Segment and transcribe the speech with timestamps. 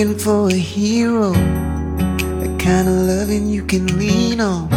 [0.00, 4.70] Looking for a hero, the kind of loving you can lean on,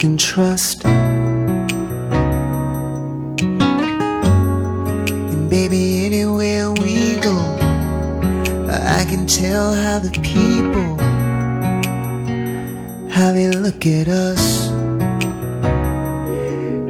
[0.00, 0.84] can trust.
[0.84, 0.98] And
[5.48, 7.36] baby, anywhere we go,
[8.68, 10.96] I can tell how the people,
[13.08, 14.66] how they look at us.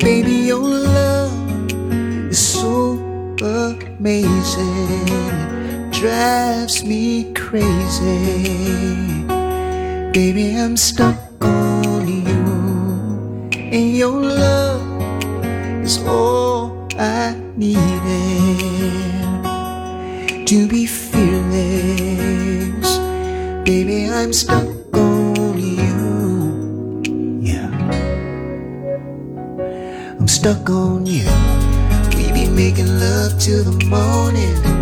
[0.02, 1.34] Baby, your love
[2.30, 2.96] is so
[3.42, 5.23] amazing.
[6.04, 9.24] Drives me crazy.
[10.12, 13.48] Baby, I'm stuck on you.
[13.54, 14.82] And your love
[15.82, 17.80] is all I needed
[20.46, 21.38] to be fearless.
[23.64, 27.00] Baby, I'm stuck on you.
[27.40, 27.70] Yeah.
[30.20, 31.24] I'm stuck on you.
[32.14, 34.73] We be making love till the morning.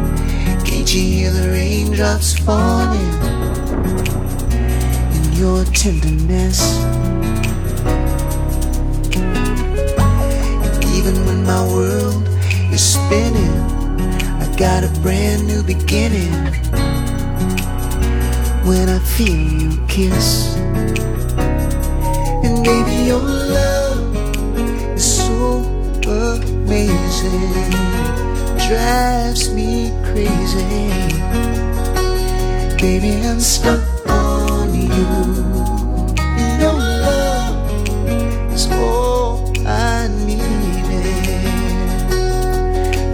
[0.93, 3.12] Hear the raindrops falling?
[5.17, 6.61] In your tenderness.
[9.17, 12.29] And even when my world
[12.70, 13.57] is spinning,
[14.39, 16.31] I got a brand new beginning.
[18.69, 20.57] When I feel you kiss.
[22.45, 24.14] And baby, your love
[24.95, 25.64] is so
[26.05, 27.70] amazing.
[28.69, 30.89] Drives me crazy.
[32.77, 35.08] Baby, I'm stuck on you.
[36.61, 37.56] Your love
[38.52, 40.08] is all I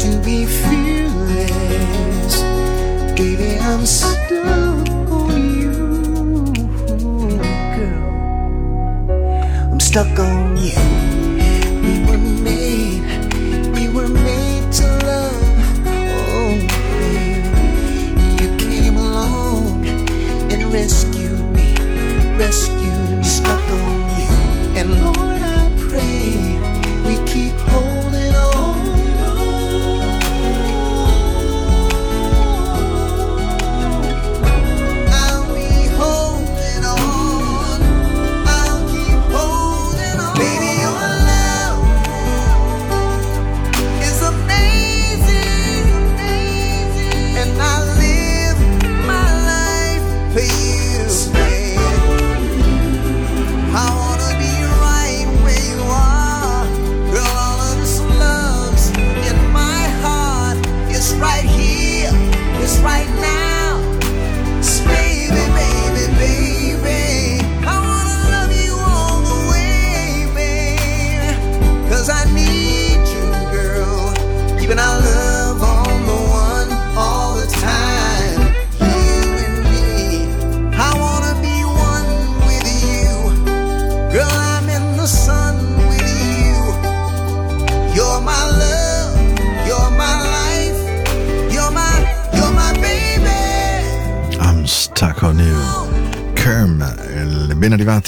[0.01, 2.35] to be fearless.
[3.17, 4.33] Baby, I'm stuck
[5.13, 5.75] on you,
[7.77, 8.11] girl.
[9.73, 10.88] I'm stuck on you.
[24.79, 25.28] And Lord,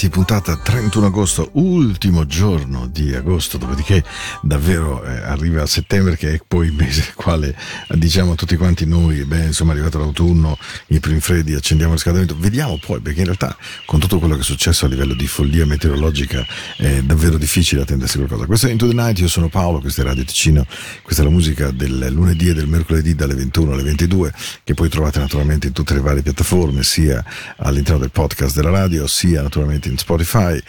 [0.01, 4.03] arrivati, puntata 31 agosto, ultimo giorno di agosto, dopodiché
[4.41, 7.55] davvero eh, arriva settembre che è poi il mese al quale
[7.89, 10.57] diciamo tutti quanti noi, beh insomma è arrivato l'autunno,
[10.87, 13.55] i primi freddi, accendiamo il riscaldamento, vediamo poi perché in realtà
[13.85, 16.45] con tutto quello che è successo a livello di follia meteorologica
[16.77, 18.45] è davvero difficile attendersi qualcosa.
[18.45, 20.65] Questo è Into the Night, io sono Paolo, questo è Radio Ticino,
[21.03, 24.33] questa è la musica del lunedì e del mercoledì dalle 21 alle 22
[24.63, 27.23] che poi trovate naturalmente in tutte le varie piattaforme, sia
[27.57, 30.59] all'interno del podcast della radio, sia naturalmente in Spotify,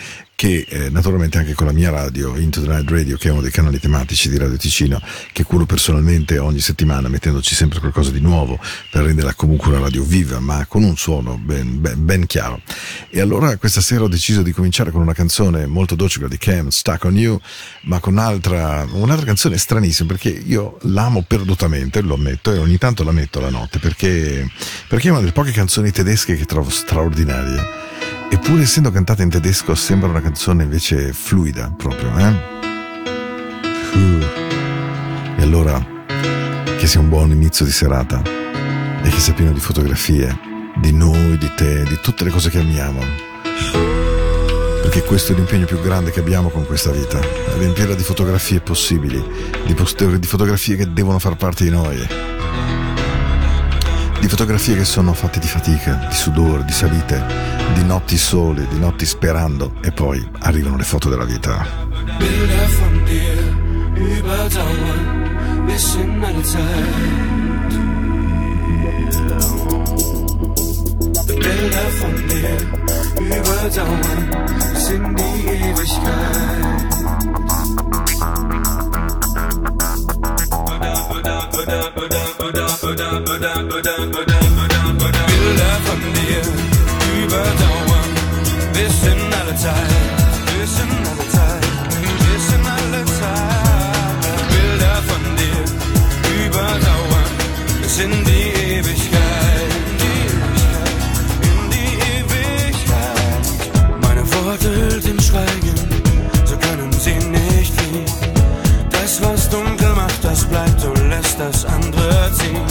[0.42, 3.42] che eh, naturalmente anche con la mia radio, Into the Night Radio, che è uno
[3.42, 5.00] dei canali tematici di Radio Ticino,
[5.32, 8.58] che curo personalmente ogni settimana, mettendoci sempre qualcosa di nuovo
[8.90, 12.60] per renderla comunque una radio viva, ma con un suono ben, ben, ben chiaro.
[13.08, 16.38] E allora questa sera ho deciso di cominciare con una canzone molto dolce, quella di
[16.38, 17.40] Cam, Stuck on You,
[17.82, 23.04] ma con un'altra, un'altra canzone stranissima, perché io l'amo perdutamente, lo ammetto, e ogni tanto
[23.04, 24.50] la metto la notte, perché,
[24.88, 27.91] perché è una delle poche canzoni tedesche che trovo straordinarie.
[28.32, 32.34] Eppure essendo cantata in tedesco sembra una canzone invece fluida proprio, eh?
[35.36, 35.78] E allora
[36.78, 40.34] che sia un buon inizio di serata e che sia pieno di fotografie
[40.76, 43.00] di noi, di te, di tutte le cose che amiamo.
[44.80, 47.20] Perché questo è l'impegno più grande che abbiamo con questa vita,
[47.58, 49.22] riempirla di fotografie possibili,
[49.66, 52.40] di, poster- di fotografie che devono far parte di noi
[54.22, 57.20] di fotografie che sono fatte di fatica, di sudore, di salite,
[57.74, 61.66] di notti sole, di notti sperando e poi arrivano le foto della vita.
[62.18, 62.68] Bilder
[71.98, 72.56] von dir
[73.18, 74.30] überdauern,
[74.76, 76.92] sind die Ewigkeit.
[89.52, 89.88] another time.
[90.58, 91.60] This another time.
[92.24, 94.20] This another time.
[94.48, 95.64] Bilder von dir
[96.46, 97.30] überdauern
[97.82, 99.72] bis in die Ewigkeit.
[101.42, 103.44] In die Ewigkeit.
[104.00, 105.76] Meine Worte im Schweigen,
[106.44, 108.06] so können sie nicht fliehen.
[108.90, 112.66] Das, was dunkel macht, das bleibt und lässt das andere ziehen.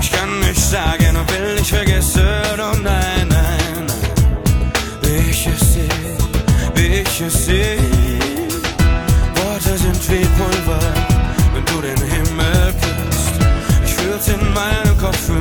[0.00, 2.29] Ich kann nicht sagen, ob will ich vergesse.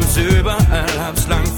[0.09, 1.48] jetzt überall, äh, hab's lang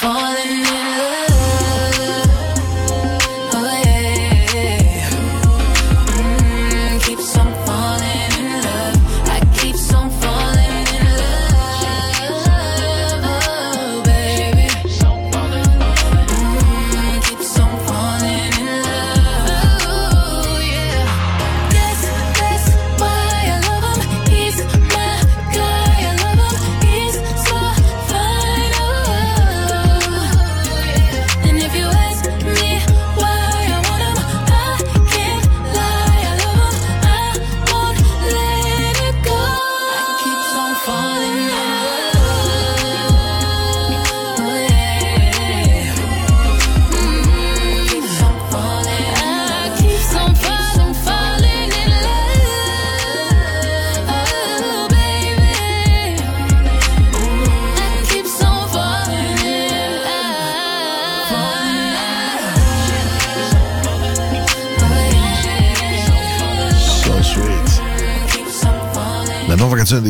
[0.00, 0.63] falling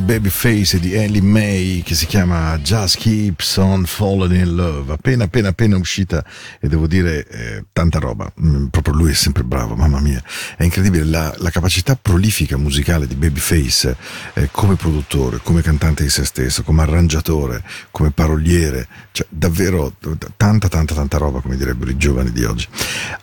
[0.04, 5.48] Babyface di Ellie May che si chiama Just Keeps on Falling in Love, appena appena
[5.48, 6.22] appena uscita
[6.60, 10.22] e devo dire eh, tanta roba, Mm, proprio lui è sempre bravo, mamma mia,
[10.56, 13.96] è incredibile la, la capacità prolifica musicale di Babyface
[14.34, 19.94] eh, come produttore, come cantante di se stesso, come arrangiatore, come paroliere, cioè davvero
[20.36, 22.66] tanta tanta tanta roba come direbbero i giovani di oggi.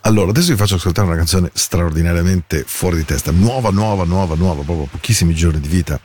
[0.01, 4.63] Allora adesso vi faccio ascoltare una canzone straordinariamente fuori di testa, nuova nuova nuova nuova,
[4.63, 6.00] proprio pochissimi giorni di vita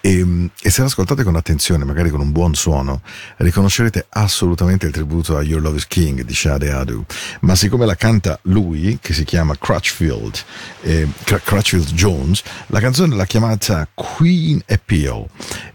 [0.00, 3.02] e, e se l'ascoltate con attenzione, magari con un buon suono,
[3.36, 7.04] riconoscerete assolutamente il tributo a Your Love is King di Shade Adu.
[7.40, 10.38] Ma siccome la canta lui, che si chiama Crutchfield,
[10.82, 15.26] eh, Cr- Crutchfield Jones, la canzone l'ha chiamata Queen Appeal.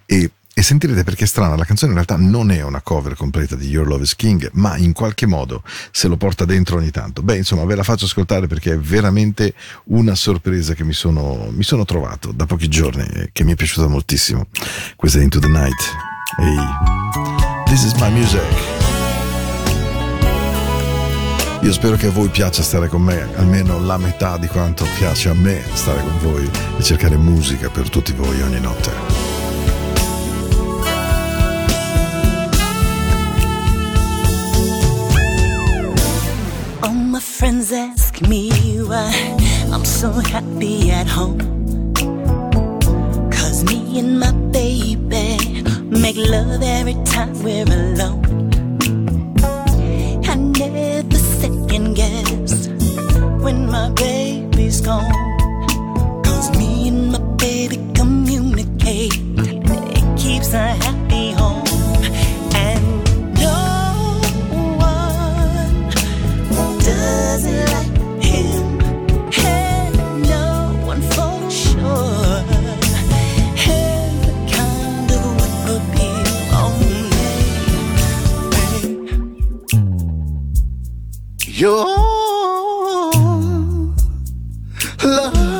[0.06, 0.32] E
[0.66, 3.86] sentirete perché è strana, la canzone in realtà non è una cover completa di Your
[3.86, 7.22] Love is King, ma in qualche modo se lo porta dentro ogni tanto.
[7.22, 9.54] Beh, insomma, ve la faccio ascoltare perché è veramente
[9.86, 13.56] una sorpresa che mi sono, mi sono trovato da pochi giorni e che mi è
[13.56, 14.48] piaciuta moltissimo.
[14.96, 15.94] Questa è Into the Night.
[16.40, 18.42] Ehi, this is my music.
[21.62, 25.30] Io spero che a voi piaccia stare con me, almeno la metà di quanto piace
[25.30, 29.35] a me stare con voi e cercare musica per tutti voi ogni notte.
[37.40, 38.50] Friends ask me
[38.82, 39.12] why
[39.70, 41.40] I'm so happy at home.
[43.30, 45.38] Cause me and my baby
[45.84, 48.24] make love every time we're alone.
[50.32, 52.68] I never second guess
[53.44, 55.12] when my baby's gone.
[56.24, 59.12] Cause me and my baby communicate.
[59.98, 60.74] It keeps a
[81.58, 81.86] Your
[85.02, 85.55] love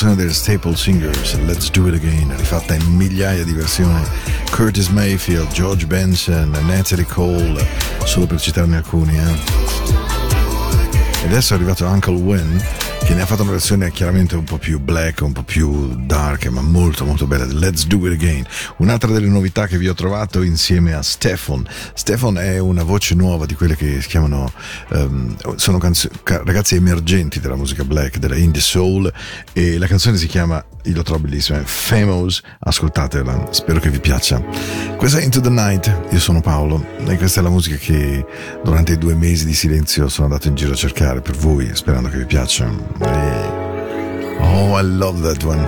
[0.00, 4.02] canzone delle Staple Singers, Let's Do It Again, rifatta in migliaia di versioni.
[4.50, 7.66] Curtis Mayfield, George Benson, Natalie Cole,
[8.04, 9.18] solo per citarne alcuni.
[9.18, 9.38] Eh.
[11.22, 12.64] E adesso è arrivato Uncle Wen,
[13.10, 16.46] che ne ha fatto una versione chiaramente un po' più black, un po' più dark,
[16.46, 17.44] ma molto molto bella.
[17.44, 18.46] Let's Do It Again.
[18.76, 21.66] Un'altra delle novità che vi ho trovato insieme a Stefan.
[21.92, 24.52] Stefan è una voce nuova di quelle che si chiamano,
[24.90, 29.12] ehm, sono canzo- ca- ragazzi emergenti della musica black, della indie soul,
[29.52, 34.00] e la canzone si chiama, io lo trovo bellissima, è Famous, ascoltatela, spero che vi
[34.00, 34.42] piaccia.
[34.96, 38.24] Questa è Into the Night, io sono Paolo, e questa è la musica che
[38.62, 42.08] durante i due mesi di silenzio sono andato in giro a cercare per voi, sperando
[42.08, 42.68] che vi piaccia.
[43.00, 43.68] E-
[44.42, 45.66] Oh, I love that one.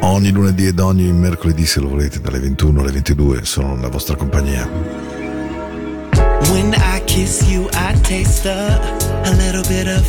[0.00, 4.14] Ogni lunedì ed ogni mercoledì, se lo volete, dalle 21 alle 22, sono la vostra
[4.16, 4.68] compagnia.
[6.50, 10.04] When I kiss you, I taste a, a little bit of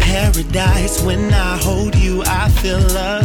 [0.00, 1.02] paradise.
[1.02, 3.20] When I hold you, I feel a,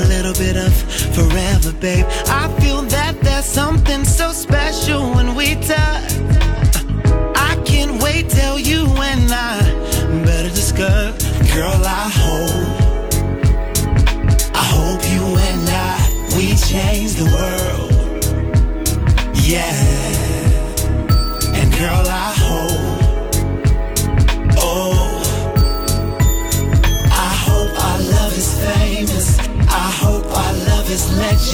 [0.00, 0.72] a little bit of
[1.14, 2.06] forever, babe.
[2.26, 6.12] I feel that there's something so special when we touch.
[7.36, 9.60] I can't wait till you and I
[10.24, 11.12] better discuss.
[11.54, 12.66] Girl, I hope,
[14.54, 17.92] I hope you and I we change the world.
[19.44, 19.83] Yeah.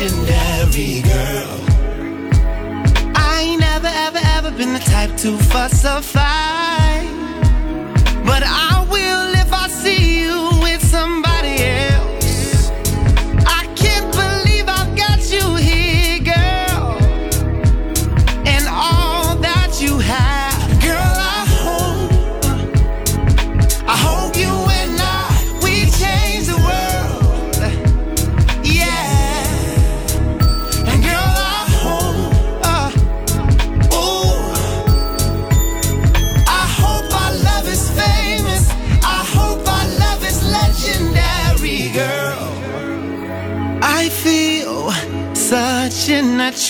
[0.01, 1.61] Legendary, girl.
[3.15, 6.50] I ain't never, ever, ever been the type to fuss or fight.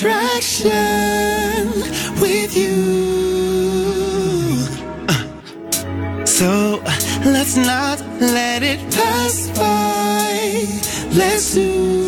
[0.00, 1.68] Attraction
[2.22, 3.36] with you.
[6.24, 6.82] So
[7.26, 10.64] let's not let it pass by.
[11.14, 11.99] Let's do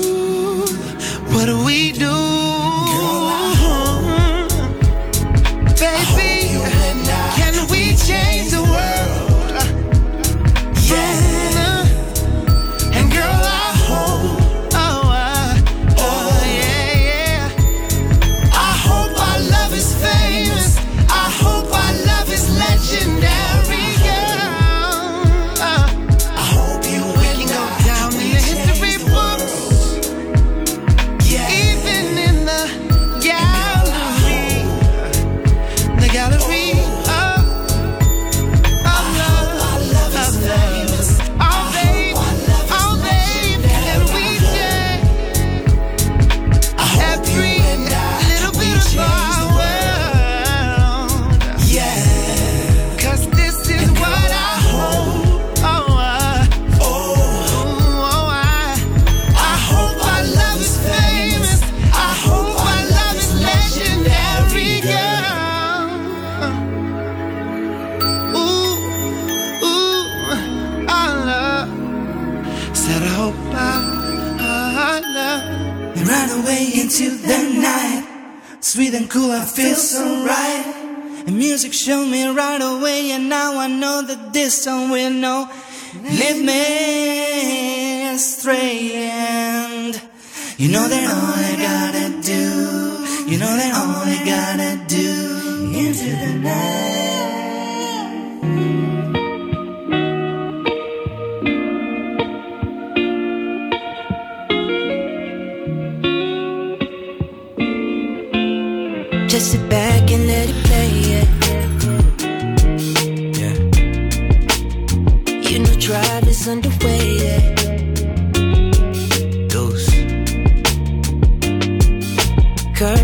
[84.62, 85.48] song will know.
[86.04, 90.00] Lead me astray, and
[90.56, 96.10] you know that all I gotta do, you know that all I gotta do into
[96.16, 96.91] the night.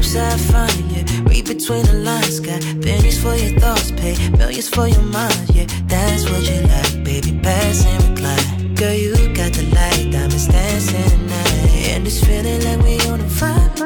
[0.09, 1.05] Curbside fun, yeah.
[1.29, 5.67] Read between the lines, got pennies for your thoughts, pay millions for your mind, yeah.
[5.87, 7.39] That's what you like, baby.
[7.43, 8.75] Pass and recline.
[8.75, 11.93] Girl, you got the light, diamonds dancing tonight.
[11.93, 13.77] And it's feeling like we on a vibe.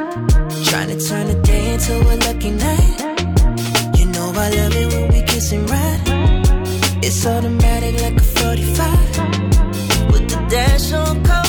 [0.71, 3.99] Trying to turn the day into a lucky night.
[3.99, 6.03] You know I love it when we kiss and ride.
[7.03, 10.13] It's automatic like a 45.
[10.13, 11.42] With the dash on What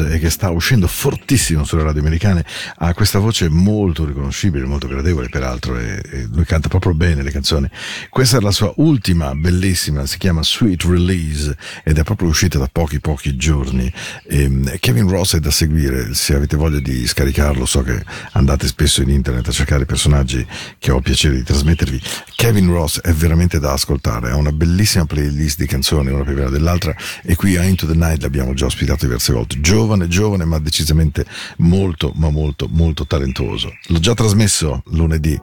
[0.00, 2.46] e che sta uscendo fortissimo sulle radio americane,
[2.78, 7.30] ha questa voce molto riconoscibile, molto gradevole peraltro, e, e lui canta proprio bene le
[7.30, 7.68] canzoni.
[8.08, 12.70] Questa è la sua ultima bellissima, si chiama Sweet Release ed è proprio uscita da
[12.72, 13.92] pochi pochi giorni.
[14.26, 19.02] E, Kevin Ross è da seguire, se avete voglia di scaricarlo so che andate spesso
[19.02, 20.46] in internet a cercare personaggi
[20.78, 22.00] che ho piacere di trasmettervi.
[22.34, 26.48] Kevin Ross è veramente da ascoltare, ha una bellissima playlist di canzoni, una più bella
[26.48, 30.58] dell'altra e qui a Into the Night l'abbiamo già ospitato diverse volte, giovane, giovane ma
[30.58, 31.26] decisamente decisamente
[31.58, 33.72] molto, ma molto, molto talentuoso.
[33.88, 35.38] L'ho già trasmesso lunedì,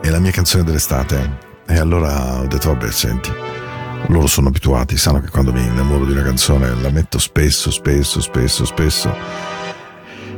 [0.00, 1.50] è la mia canzone dell'estate.
[1.66, 3.30] E allora ho detto, vabbè, senti,
[4.08, 8.20] loro sono abituati, sanno che quando mi innamoro di una canzone la metto spesso, spesso,
[8.20, 9.60] spesso, spesso.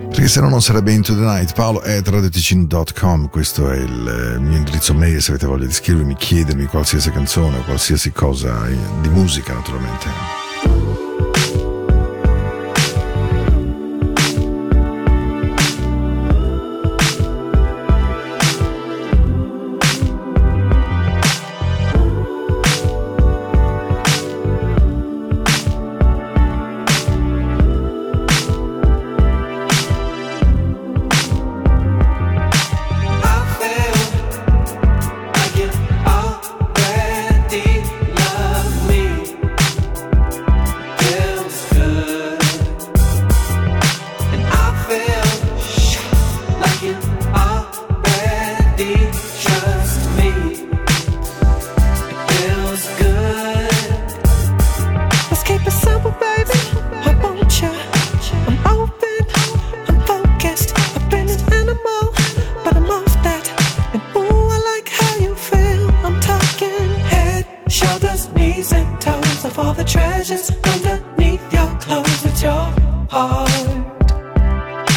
[0.08, 1.54] Perché se no non sarebbe Into the Night.
[1.54, 6.14] Paolo è radioticino.com, questo è il eh, mio indirizzo mail se avete voglia di scrivermi,
[6.14, 11.03] chiedermi qualsiasi canzone, qualsiasi cosa eh, di musica naturalmente.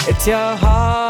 [0.10, 1.07] It's your heart.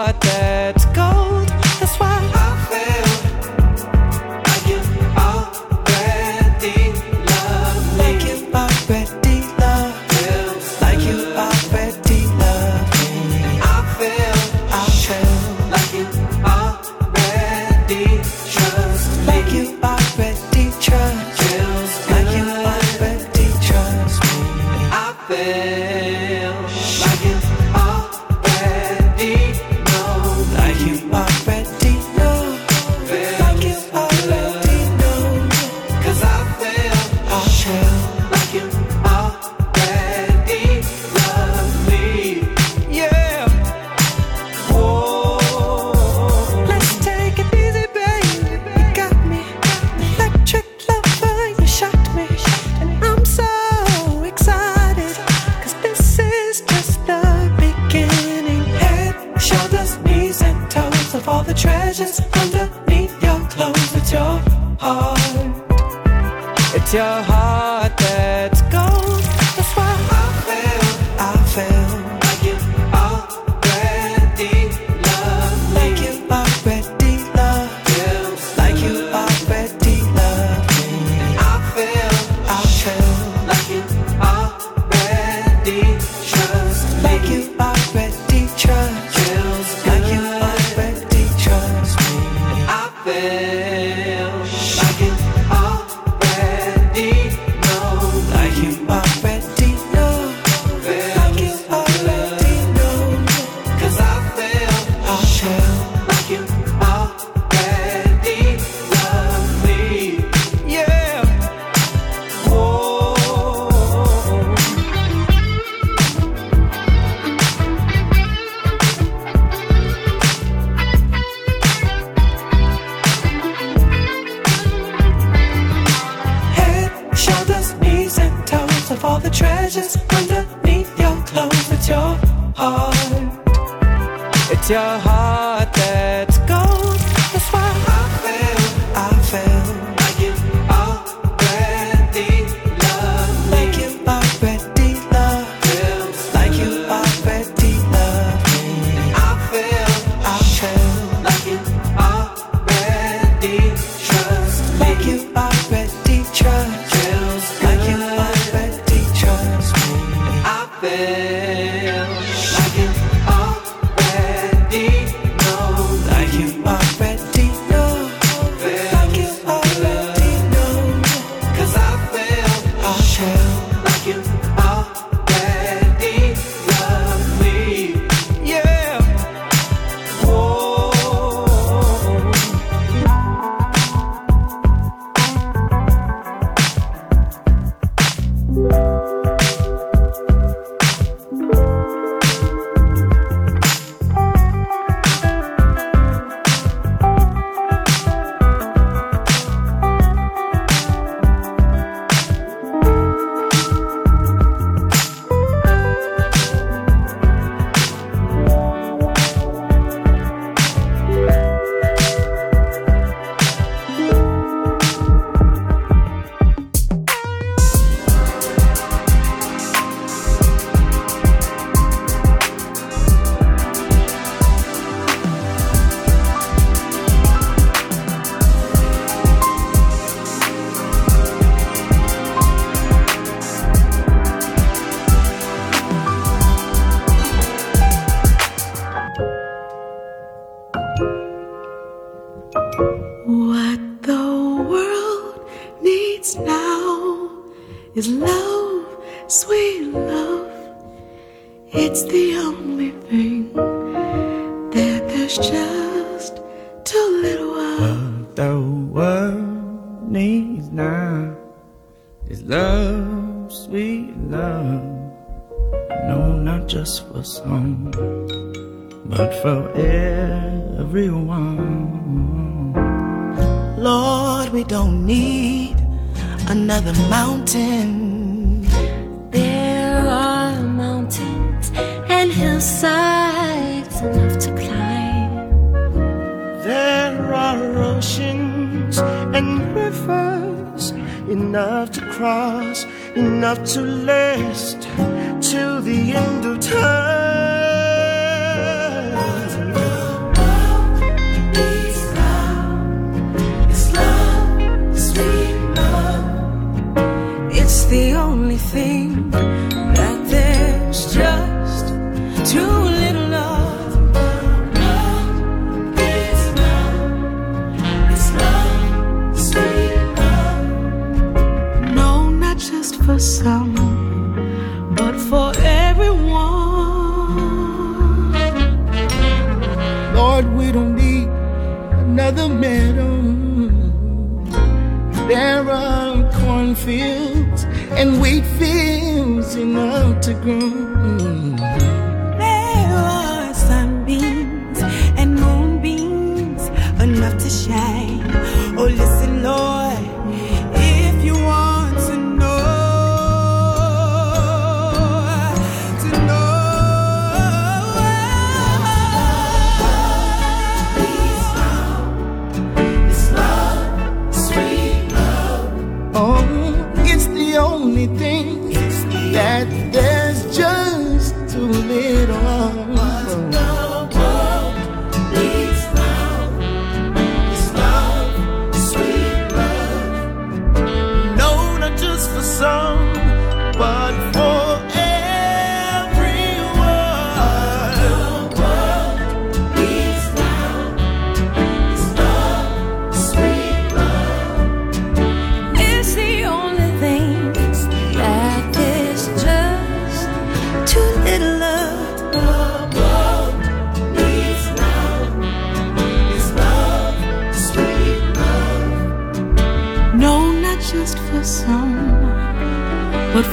[336.67, 341.86] cornfields and wheat fields enough to grow.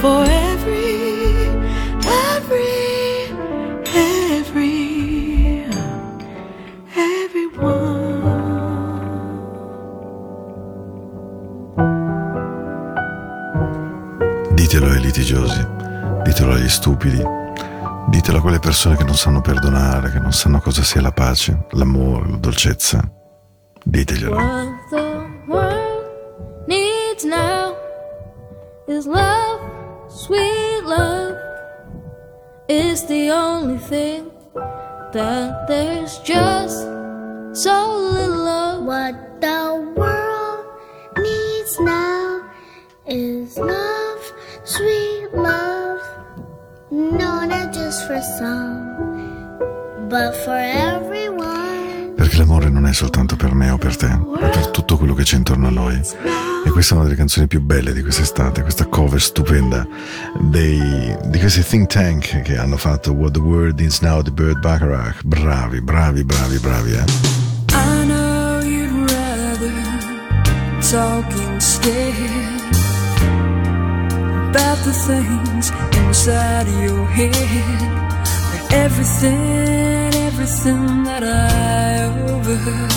[0.05, 1.49] For every,
[2.29, 3.33] every,
[3.95, 5.65] every,
[6.93, 8.13] everyone.
[14.53, 15.67] Ditelo ai litigiosi,
[16.23, 17.23] ditelo agli stupidi,
[18.09, 21.65] ditelo a quelle persone che non sanno perdonare, che non sanno cosa sia la pace,
[21.71, 23.01] l'amore, la dolcezza.
[23.83, 24.35] Diteglielo.
[24.35, 27.75] What the world needs now
[28.87, 29.44] is love,
[30.25, 31.37] sweet love.
[32.67, 34.31] Is the only thing
[35.13, 36.81] that there's just
[37.53, 38.83] so little of.
[38.85, 40.65] What the world
[41.17, 42.49] needs now
[43.05, 44.23] is love,
[44.63, 46.01] sweet love.
[46.89, 51.34] No, not just for some, but for everyone.
[52.37, 55.37] L'amore non è soltanto per me o per te, è per tutto quello che c'è
[55.37, 55.99] intorno a noi.
[56.65, 59.87] E questa è una delle canzoni più belle di quest'estate, questa cover stupenda
[60.39, 64.59] dei, di questi think tank che hanno fatto What the World Is Now di Bird
[64.59, 65.23] Bacharach.
[65.23, 67.03] Bravi, bravi, bravi, bravi, eh.
[70.91, 72.13] Talk instead
[74.49, 77.33] about the things inside your head.
[78.71, 80.04] Everything,
[80.45, 82.91] everything that I overheard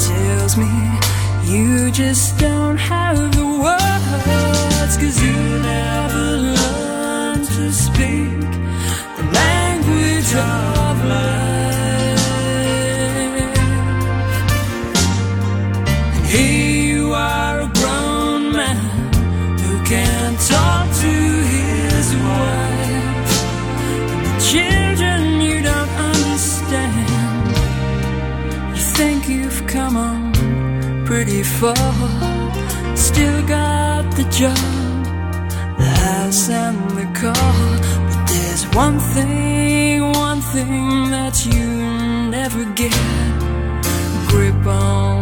[0.00, 0.72] tells me
[1.44, 4.96] you just don't have the words.
[4.96, 8.40] Cause you never learned to speak
[9.18, 11.35] the language of life.
[31.26, 31.74] 34,
[32.94, 34.56] still got the job,
[35.76, 37.34] the house and the car.
[38.06, 42.94] But there's one thing, one thing that you never get
[44.28, 45.15] grip on.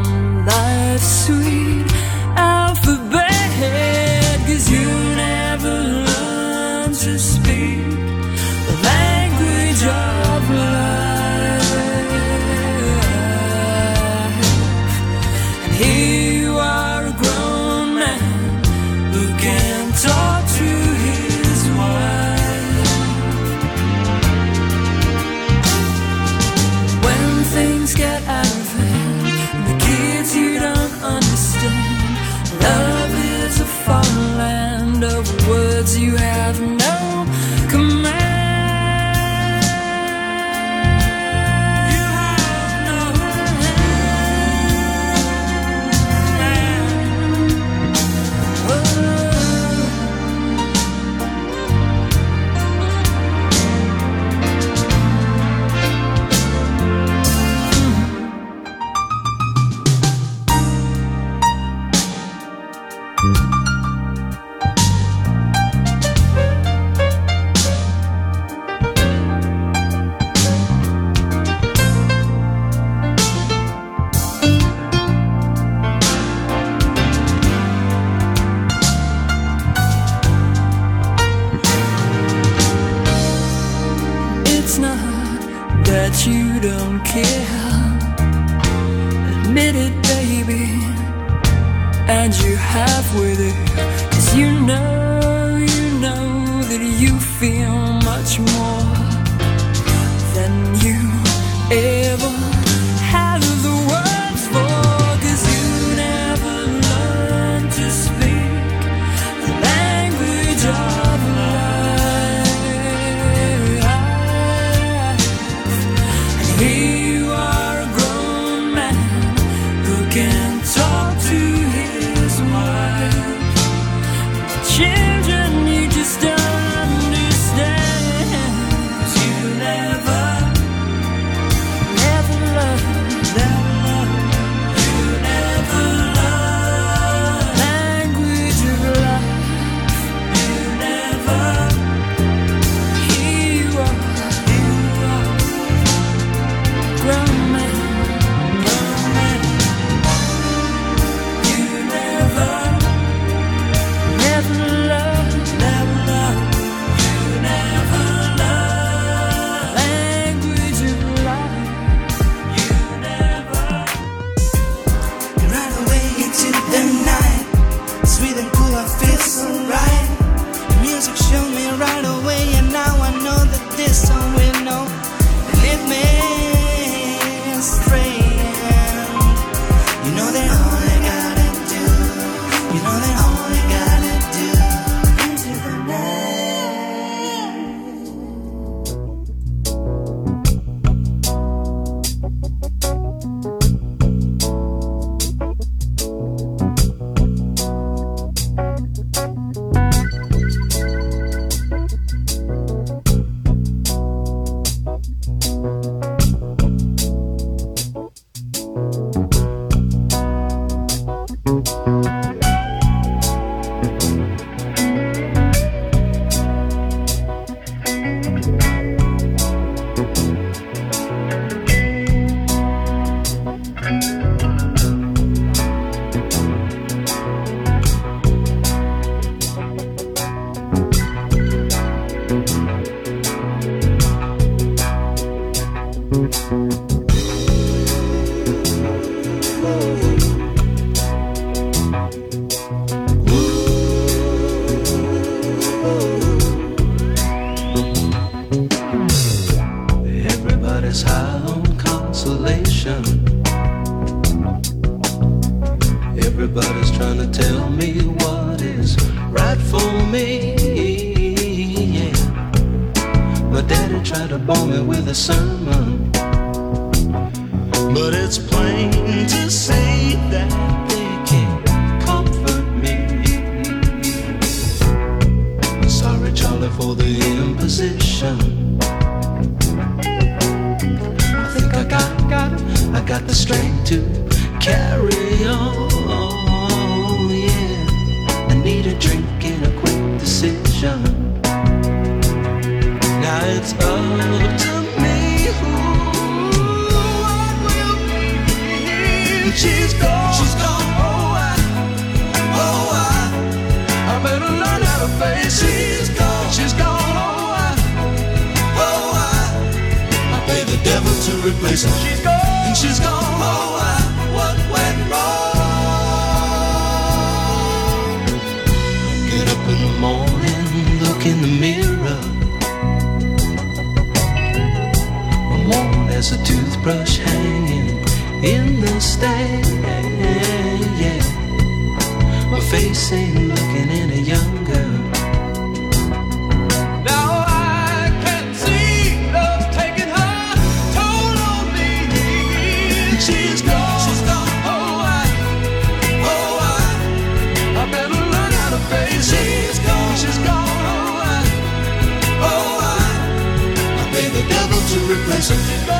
[355.44, 355.93] something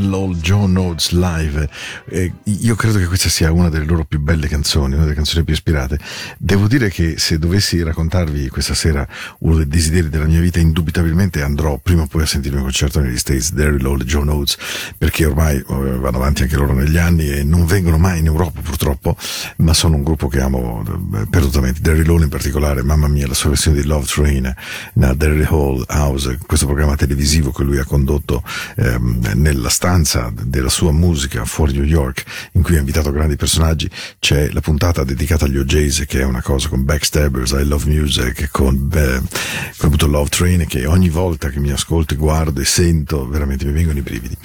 [0.00, 1.68] Daryl Hall, John Oates live.
[2.08, 5.44] Eh, io credo che questa sia una delle loro più belle canzoni, una delle canzoni
[5.44, 5.98] più ispirate.
[6.38, 9.06] Devo dire che se dovessi raccontarvi questa sera
[9.40, 13.00] uno dei desideri della mia vita, indubitabilmente andrò prima o poi a sentirmi un concerto
[13.00, 14.56] negli States, Daryl Hall John Oates,
[14.96, 18.60] perché ormai eh, vanno avanti anche loro negli anni e non vengono mai in Europa
[18.60, 19.16] purtroppo,
[19.56, 20.82] ma sono un gruppo che amo
[21.14, 21.80] eh, perdutamente.
[21.80, 24.54] Daryl Hall in particolare, mamma mia, la sua versione di Love Train,
[24.94, 28.42] na Daryl Hall House, questo programma televisivo che lui ha condotto
[28.76, 29.89] ehm, nella stanza
[30.44, 32.22] della sua musica fuori New York,
[32.52, 36.42] in cui ha invitato grandi personaggi, c'è la puntata dedicata agli OJs, che è una
[36.42, 39.18] cosa con Backstabbers, I Love Music, con, beh,
[39.76, 43.64] con appunto Love Train, che ogni volta che mi ascolto e guardo e sento, veramente
[43.64, 44.36] mi vengono i brividi.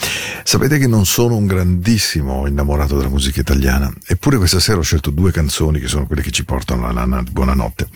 [0.43, 5.12] Sapete che non sono un grandissimo innamorato della musica italiana, eppure questa sera ho scelto
[5.12, 7.88] due canzoni che sono quelle che ci portano alla buonanotte.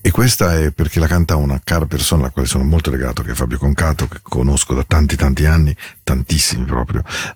[0.00, 3.32] E questa è perché la canta una cara persona alla quale sono molto legato, che
[3.32, 6.77] è Fabio Concato, che conosco da tanti tanti anni, tantissimi proprio,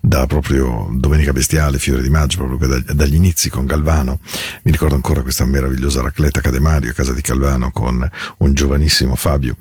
[0.01, 4.19] da proprio Domenica Bestiale, Fiore di Maggio, proprio da- dagli inizi con Galvano.
[4.63, 9.55] Mi ricordo ancora questa meravigliosa racletta Cademario a casa di Calvano con un giovanissimo Fabio.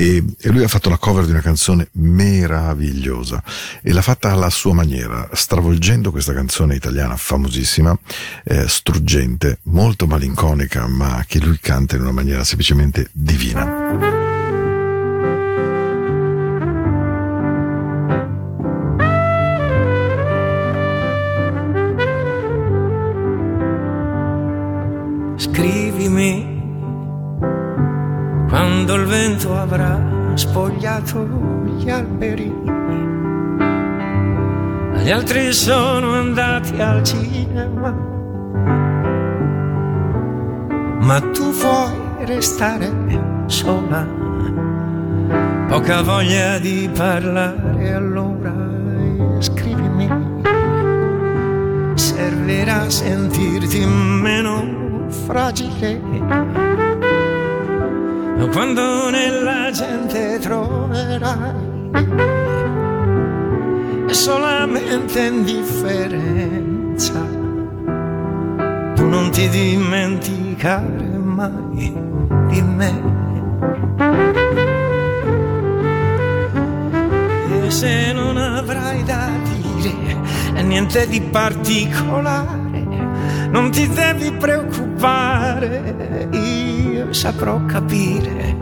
[0.00, 3.42] E, e lui ha fatto la cover di una canzone meravigliosa
[3.82, 7.98] e l'ha fatta alla sua maniera, stravolgendo questa canzone italiana famosissima,
[8.44, 14.27] eh, struggente, molto malinconica, ma che lui canta in una maniera semplicemente divina.
[28.88, 30.00] Quando il vento avrà
[30.32, 31.28] spogliato
[31.76, 32.50] gli alberi
[35.02, 37.90] gli altri sono andati al cinema.
[41.00, 42.90] Ma tu vuoi restare
[43.44, 44.06] sola,
[45.68, 48.54] poca voglia di parlare, allora
[49.38, 50.08] scrivimi.
[51.94, 56.67] Servirà sentirti meno fragile.
[58.46, 61.68] Quando nella gente troverai
[64.28, 67.12] solamente indifferenza.
[68.94, 71.94] Tu non ti dimenticare mai
[72.48, 73.16] di me.
[77.64, 82.86] E se non avrai da dire niente di particolare,
[83.50, 86.77] non ti devi preoccupare, io
[87.10, 88.56] saprò capire.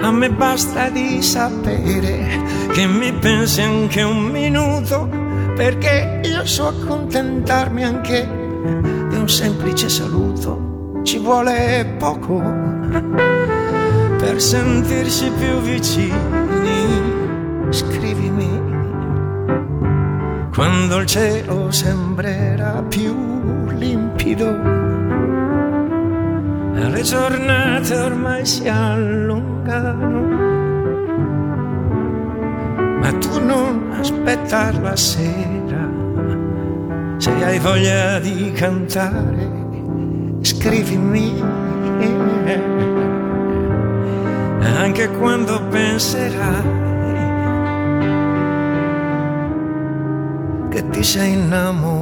[0.00, 2.40] A me basta di sapere
[2.72, 5.08] che mi pensi anche un minuto,
[5.54, 8.28] perché io so accontentarmi anche
[9.08, 11.00] di un semplice saluto.
[11.02, 12.40] Ci vuole poco
[14.18, 17.20] per sentirsi più vicini.
[17.70, 18.70] Scrivimi
[20.54, 24.81] quando il cielo sembrerà più limpido.
[26.74, 30.20] Le giornate ormai si allungano,
[33.00, 35.88] ma tu non aspettar la sera,
[37.18, 39.50] se hai voglia di cantare,
[40.40, 41.60] scrivimi.
[44.82, 46.80] Anche quando penserai
[50.70, 52.01] che ti sei innamorata.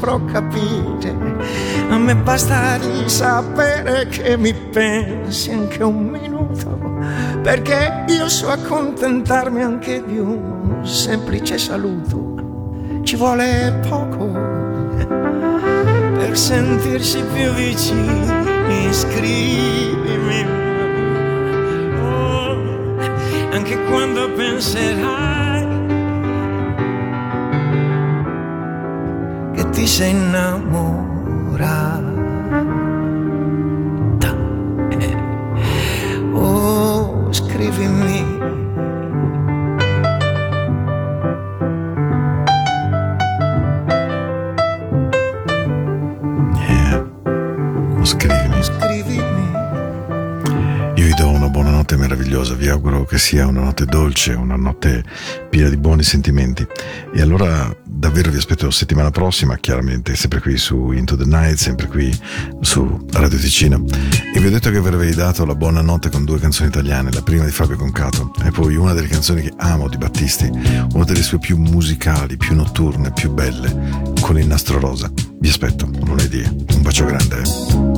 [0.00, 1.14] Saprò capire.
[1.90, 6.78] A me basta di sapere che mi pensi anche un minuto,
[7.42, 12.28] perché io so accontentarmi anche di un semplice saluto.
[13.02, 14.26] Ci vuole poco
[16.16, 20.46] per sentirsi più vicini, scrivimi.
[22.02, 22.56] Oh,
[23.52, 25.59] anche quando penserai
[29.80, 30.68] ti sei innamorata.
[36.32, 38.24] Oh, scrivimi.
[46.54, 47.04] Scrivimi.
[48.02, 48.49] Scrivimi.
[52.00, 55.04] Meravigliosa, vi auguro che sia una notte dolce, una notte
[55.48, 56.66] piena di buoni sentimenti.
[57.14, 61.86] E allora davvero vi aspetto settimana prossima, chiaramente, sempre qui su Into the Night, sempre
[61.86, 62.16] qui
[62.60, 63.84] su Radio Ticino.
[64.34, 67.22] E vi ho detto che vi avrei dato la buonanotte con due canzoni italiane, la
[67.22, 70.50] prima di Fabio Concato e poi una delle canzoni che amo di Battisti,
[70.92, 75.12] una delle sue più musicali, più notturne, più belle, con il nastro rosa.
[75.38, 76.42] Vi aspetto lunedì.
[76.74, 77.89] Un bacio grande.